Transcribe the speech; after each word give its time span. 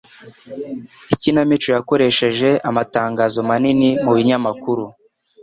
Ikinamico 1.13 1.69
yakoresheje 1.77 2.49
amatangazo 2.69 3.37
manini 3.49 3.89
mu 4.03 4.11
binyamakuru 4.17 4.85